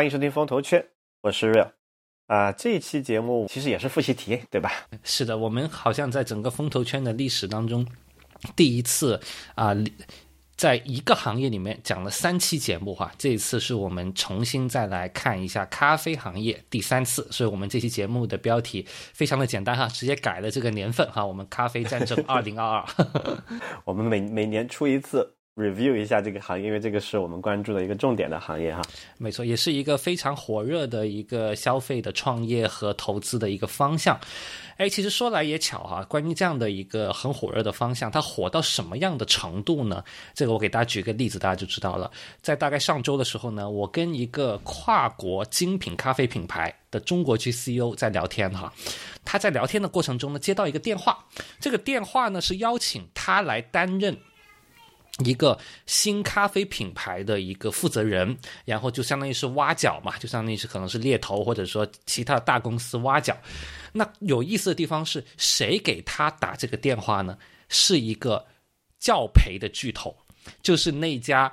[0.00, 0.82] 欢迎收听风投圈，
[1.20, 1.72] 我是 Real。
[2.26, 4.72] 啊，这一期节目其实也是复习题，对吧？
[5.02, 7.86] 是的，我们好像在整个风投圈的历史当中，
[8.56, 9.20] 第一次
[9.56, 9.76] 啊。
[10.56, 22.86] 在一个行业里面讲了三期节目哈，这一次是我们重新再来看一下咖啡行业第三次，所以我们这期节目的标题非常的简单哈，直接改了这个年份哈，我们咖啡战争二零二二，
[23.84, 25.36] 我们每每年出一次。
[25.60, 28.80] Review 一下这个行业，因为这个是我们关注的一个重点的行业哈。
[29.18, 34.18] 没错，也是一个非常火热的一个消费的创业和投资的一个方向。
[34.78, 40.02] 哎，其实说来也巧哈，关于这样的一个很火热的方向，它火到什么样的程度呢？
[40.32, 42.10] 这个我给大家举个例子，大家就知道了。
[42.40, 48.72] 在大概上周的时候呢，我跟一个跨国精品咖啡品牌的中国区 CEO 在聊天哈，
[49.22, 51.26] 他在聊天的过程中呢，接到一个电话，
[51.60, 54.16] 这个电话呢是邀请他来担任。
[55.24, 63.36] 一个新咖啡品牌的一个负责人，然后就相当于是挖角嘛，就相当于是可能是猎头或者说其他大公司挖角。
[63.92, 67.36] 那有意思的地方是谁给他打这个电话呢？
[67.68, 68.44] 是一个
[68.98, 70.16] 教培的巨头，
[70.62, 71.52] 就是那家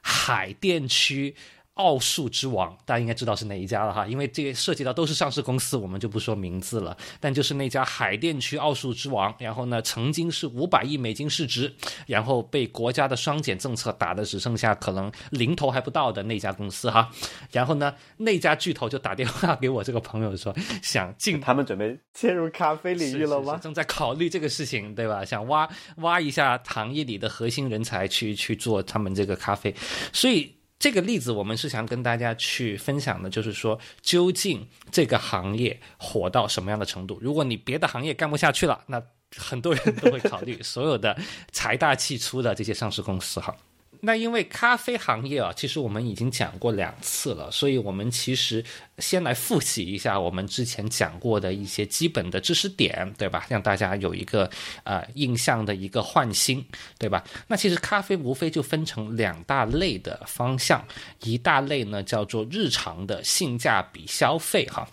[0.00, 1.34] 海淀区。
[1.76, 6.96] 奥数之王，大家应该知道是哪一家了哈，因为这个涉及到都是上市公司，我们就不说名字了。
[7.20, 11.70] 但就是那家海淀区奥数之王，然后呢，曾经是五百亿美金市值，
[12.06, 17.10] 然后被国家的双减政策打的只剩下可能零头还不到的那家公司哈。
[17.52, 23.60] 然后呢，那家巨头就打电话给我这个朋友说，想进，他们准备切入咖啡领域了吗？
[23.62, 25.22] 正在考虑这个事情，对吧？
[25.22, 29.74] 想挖挖一下行业里的核心人才去去做他们这个咖啡，
[30.10, 30.56] 所以。
[30.78, 37.18] 这个例子我们是想跟大家去分享的，就是说，究竟这个行业火到什么样的程度？
[37.20, 39.02] 如果你别的行业干不下去了，那
[39.36, 41.18] 很多人都会考虑所有的
[41.50, 43.56] 财大气粗的这些上市公司哈。
[44.00, 48.64] 那因为咖啡行业啊，其实我们已经讲过两次了，所以我们其实
[48.98, 53.46] 先来复习一下我们之前讲过的一些基本的知识点，对吧？
[53.48, 54.50] 让大家有一个
[54.84, 56.64] 呃印象的一个焕新，
[56.98, 57.24] 对吧？
[57.46, 60.84] 那其实咖啡无非就分成两大类的方向，
[61.22, 64.88] 一大类呢叫做日常的性价比消费，哈。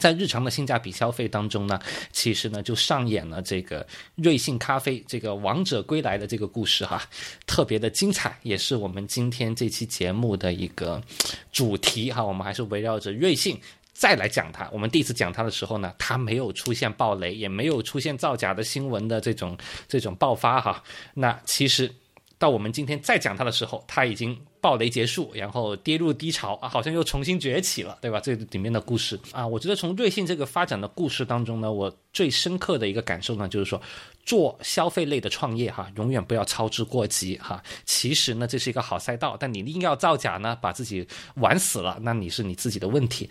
[0.00, 1.80] 在日常的性价比消费当中呢，
[2.12, 7.02] 其实呢就上演了这个瑞幸咖啡这个王者归来的这个故事哈，
[7.46, 11.02] 特别的精彩，也是我们今天这期节目的一个
[11.52, 12.22] 主题哈。
[12.22, 13.58] 我们还是围绕着瑞幸
[13.92, 14.68] 再来讲它。
[14.72, 19.56] 我们第一次讲它的时候呢，它没有出现暴雷，也没有出现造假的新闻的这种
[19.88, 20.82] 这种爆发哈。
[21.14, 21.90] 那其实。
[22.38, 28.20] 到我们今天再讲它的时候，它已经暴雷结束，然后跌入低潮啊，好像又重新崛起了，对吧？
[28.20, 33.80] 这里面的故事啊，我觉得从瑞幸这个发展的故事当中呢，我最深刻的一个感受呢，就是说
[34.24, 37.62] 做消费类的创业哈，永远不要操之过急哈。
[37.84, 41.06] 其实呢，这是一个好赛道，但你硬要造假呢，把自己
[41.36, 43.28] 玩死了，那你是你自己的问题。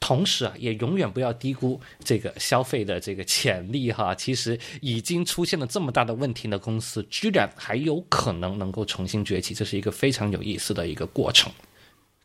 [0.00, 4.14] 同时啊，也永远不要低估这个消费的这个潜力哈。
[4.14, 11.52] 其实已经出现了这么大的问题的公司，居然还有可能能够重新崛起，这是一个非常有意思的一个过程。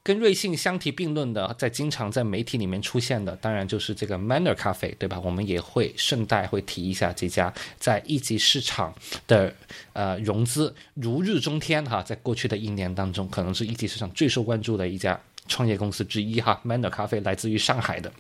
[0.06, 5.20] 跟瑞幸相提并论的，在经常在媒体里面出现的，当然就是这个 Manner 咖啡，对吧？
[5.20, 8.94] 我们也会顺带会提一下这家在一级市场
[9.26, 9.52] 的
[9.94, 15.20] 呃融资如日中天哈，在过去的一年当中，可能是一级市场最受关注的一家。
[15.48, 18.12] 创业公司之一哈，Manner 咖啡来自于上海的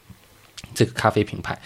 [0.75, 1.59] 这个咖啡品牌，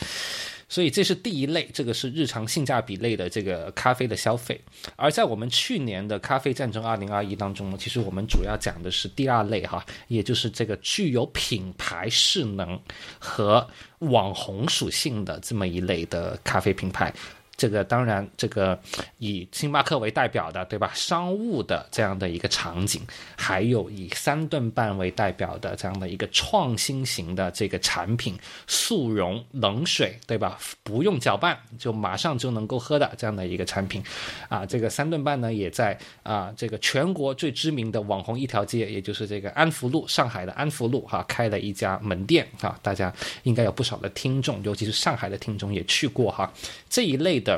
[0.69, 4.61] 所以这是第一类，这个是日常性价比类的这个咖啡的消费。
[4.95, 12.79] 而在我们去年的咖啡战争二零二一当中呢，其实我们主要讲的是第二类哈，也就是这个具有品牌势能
[13.17, 13.67] 和
[13.99, 17.11] 网红属性的这么一类的咖啡品牌。
[17.59, 18.79] 这个当然，这个
[19.17, 20.89] 以星巴克为代表的，对吧？
[20.95, 23.05] 商务的这样的一个场景，
[23.35, 30.57] 还有以三顿半为代表的这样的一个创新型的这个产品，速溶冷水，对吧？
[30.83, 34.01] 不用搅拌就马上就能够喝的这样的一个产品，
[34.47, 43.13] 啊，这个三顿半呢，也在啊这个全国最知名的网红一条街，也就是这个安福路，上海的安福路哈，开了一家门店啊，大家
[43.43, 46.49] 应该有不少的听众，尤其是上海的听众也去过哈，
[46.89, 47.48] 这一类的。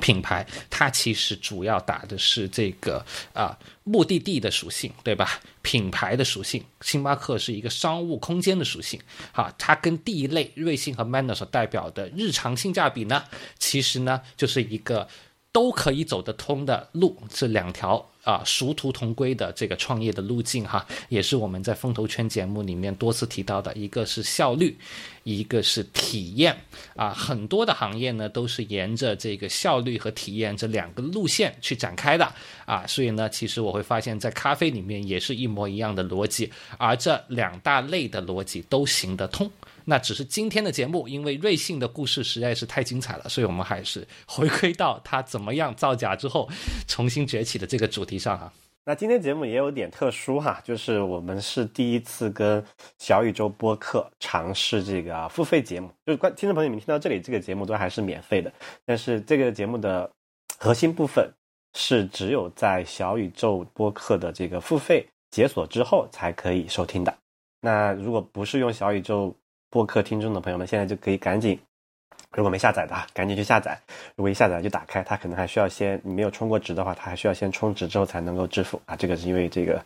[0.00, 5.40] 品牌，它其实主要打的是这个啊目的地的属性，对吧？
[5.62, 9.00] 品牌的属性，星巴克是一个商务空间的属性，
[9.32, 13.24] 哈，它跟第一类瑞幸和 Manner 所代表的日常性价比呢，
[13.58, 15.08] 其实呢就是一个
[15.52, 24.76] 都可以走得通的路，这两条啊殊途同归的这个创业的路径，哈，也是我们在风投圈节目里面多次提到的，一个是效率。
[25.24, 26.56] 一个是体验
[26.94, 32.32] 啊，很多的行业呢都是沿着这个效率和体验这两个路线去展开的
[32.64, 39.50] 啊，所以呢，其实我会发现，在咖啡里面也是一模一样的逻辑，而这两大类的逻辑都行得通。
[39.86, 46.48] 那只是今天的节目，因为瑞幸的故事实在是太精彩了，所以我们还是回归到它怎么样造假之后
[46.86, 48.52] 重新崛起的这个主题上哈。
[48.86, 52.62] 那今天节目也有点特殊哈，就是我们是第一次跟
[52.98, 58.52] 小宇宙播客尝试这个付费节目，就是观听众朋友们听到这里，这个节目都还是免费的，
[58.84, 60.10] 但是这个节目的
[60.58, 61.32] 核心部分
[61.72, 67.14] 是只有在小宇宙播客的这个付费解锁之后才可以收听的。
[67.62, 69.34] 那如果不是用小宇宙
[69.70, 71.58] 播客听众的朋友们，现在就可以赶紧。
[72.34, 73.78] 如果没下载的，赶紧去下载。
[74.16, 78.96] 如果一下载就打开，它可能还需要先你没有充过值的话，它还需要先充值之后才能够支付啊。
[78.96, 79.80] 这个是因为这个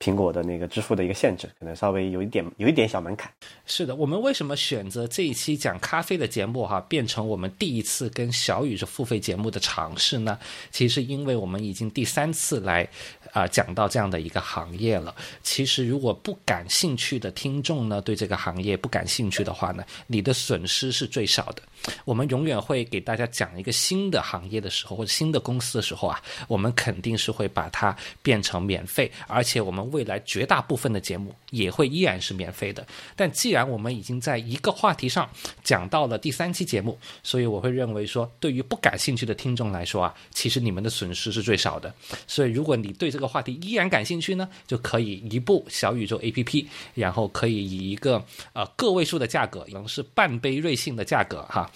[0.00, 3.30] 苹果的那个支付的一个限制，可能稍微有一点有一点小门槛。
[3.66, 10.38] 是的，我们为什么选择这一期讲咖啡的节目哈，变成我们第一次跟小雨是付费节目的尝试呢？
[10.70, 12.86] 其实因为我们已经第三次来
[13.32, 15.14] 啊讲到这样的一个行业了。
[15.42, 21.62] 其实如果不感兴趣的听众呢，对这个行业不感兴趣的话呢，你的损失是最少的。
[22.04, 32.86] 我们永远会给大家讲一个新的行业的时候，或者新的公司的时候啊，我们肯定是会把它变成免费，而且我们未来绝大部分的节目也会依然是免费的。
[33.16, 35.28] 但既然我们已经在一个话题上
[35.62, 41.92] 讲到了第三期节目，所以我会认为说，对于不感兴趣的听众来说啊，其实你们的损失是最少的。
[42.26, 51.70] 所以如果你对这个话题依然感兴趣呢，就可以一部小宇宙 APP，然后可以以一个呃个位数的价格，可能是半杯瑞幸的价格哈。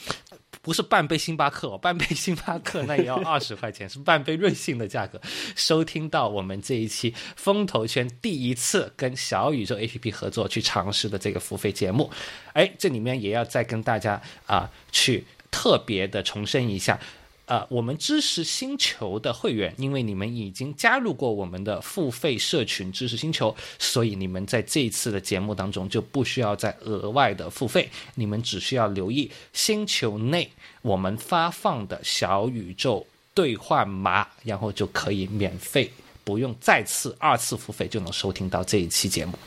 [0.66, 5.20] 不是半杯星巴克，半杯星巴克那也要二十块钱， 是半杯瑞幸的价格。
[5.54, 12.10] 收听到我们这一期风投圈第一次跟小宇宙 APP 合作去尝试的这个付费节目，
[12.52, 16.98] 哎，这里面也要再跟大家啊去特别的重申一下。
[17.46, 30.50] 呃，我们知识星球的会员，因为你们已经加入过我们的付费社群知识星球，所以你们在这一次的节目当中就不需要再额外的付费，你们只需要留意星球内
[30.82, 35.90] 我们发放的小宇宙兑换码，然后就可以免费，
[36.24, 39.38] 不用再次二次付费就能收听到这一期节目。